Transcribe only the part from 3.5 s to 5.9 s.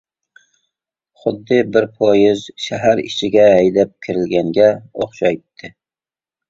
ھەيدەپ كىرىلگەنگە ئوخشايتتى.